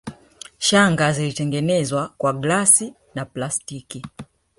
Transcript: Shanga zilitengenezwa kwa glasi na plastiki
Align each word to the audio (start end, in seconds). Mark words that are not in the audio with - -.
Shanga 0.57 1.11
zilitengenezwa 1.13 2.13
kwa 2.17 2.33
glasi 2.33 2.93
na 3.15 3.25
plastiki 3.25 4.03